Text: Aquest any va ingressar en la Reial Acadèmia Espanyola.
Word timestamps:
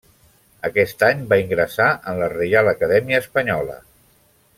Aquest 0.69 1.03
any 1.07 1.19
va 1.33 1.37
ingressar 1.41 1.89
en 2.13 2.17
la 2.21 2.31
Reial 2.33 2.71
Acadèmia 2.73 3.21
Espanyola. 3.25 3.77